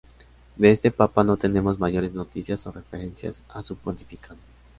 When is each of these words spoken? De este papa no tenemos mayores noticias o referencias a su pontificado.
De 0.55 0.71
este 0.71 0.89
papa 0.89 1.23
no 1.23 1.37
tenemos 1.37 1.77
mayores 1.77 2.11
noticias 2.15 2.65
o 2.65 2.71
referencias 2.71 3.43
a 3.49 3.61
su 3.61 3.75
pontificado. 3.77 4.39